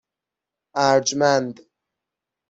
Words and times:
اَرجمند 0.75 1.65